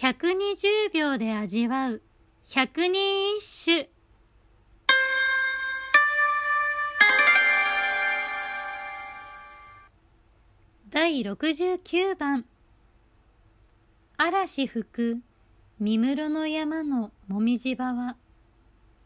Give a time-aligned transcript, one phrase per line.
[0.00, 2.00] 120秒で味わう。
[2.46, 3.90] 百人一首。
[10.88, 12.46] 第69番。
[14.16, 15.18] 嵐吹く
[15.78, 18.16] 三室の山のもみじ場は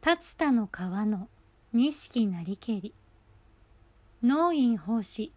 [0.01, 1.29] 竜田の川の
[1.73, 2.95] 錦なりけり。
[4.23, 5.33] 農院奉仕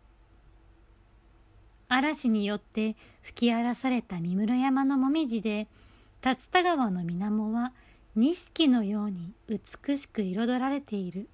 [1.89, 5.67] 嵐によって吹き荒らされた三室山のもみじで
[6.23, 7.73] 竜田川の水面は
[8.15, 11.29] 錦のように美しく彩られている。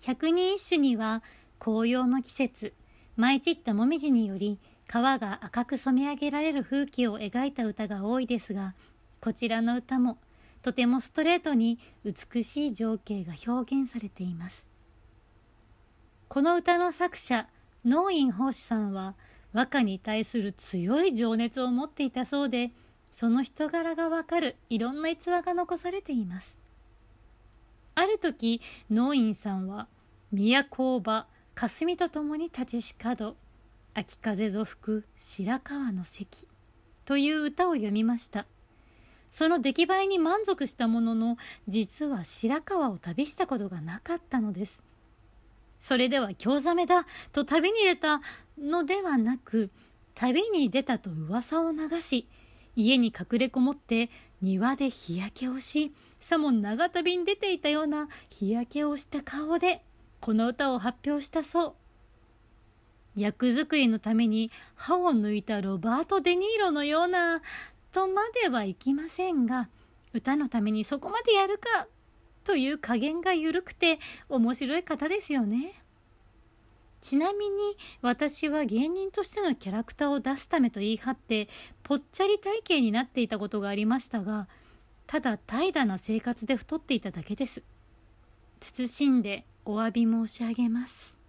[0.00, 1.22] 百人一首には
[1.60, 2.74] 紅葉の季節
[3.16, 4.58] 舞い散ったもみじにより
[4.88, 8.74] 川が赤く染め上げられる風景を描いた歌が多いですが
[9.20, 10.18] こちらの歌も
[10.62, 14.66] とてもストレートに美しい情景が表現されています。
[16.28, 17.46] この歌の作者
[17.84, 19.14] 農院法師さんは
[19.52, 22.70] 和歌に対する強い情熱を持っていたそうで
[23.12, 26.56] その人柄がわかるいろんな逸話が残されています。
[27.94, 29.86] ある時農院さんは
[30.32, 33.36] 都場霞と共に立ちし角
[33.94, 36.48] 秋風ぞ吹く白河の関
[37.04, 38.46] という歌を読みました。
[39.30, 41.36] その出来栄えに満足したものの
[41.68, 44.80] 実は白河を旅したことがなかったのです。
[45.82, 48.20] それでは京ざめだと旅に出た
[48.56, 49.68] のではなく
[50.14, 52.28] 旅に出たと噂を流し
[52.76, 54.08] 家に隠れこもって
[54.40, 59.82] 庭で日焼けをしさも長旅に出ていたような日焼けをした顔で
[60.20, 61.74] この歌を発表したそ
[63.16, 63.20] う。
[63.20, 67.42] 役作りのために歯を抜いたロバート・デ・ニーロのような
[67.90, 69.68] とまではいきませんが
[70.14, 71.88] 歌のためにそこまでやるか
[72.42, 73.98] という加減が緩くて
[74.28, 75.82] 面白い方ですよね。
[77.00, 81.48] ちなみに私は芸人としてのキャラクターを出すためと言い張って
[81.82, 84.46] ぽっちゃり体型になっていたことがありましたが
[85.08, 87.62] ただ怠惰な生活で太っていただけです。
[88.60, 91.21] 謹んでお詫び申し上げます。